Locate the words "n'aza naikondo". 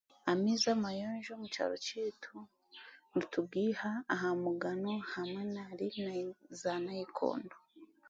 5.53-7.55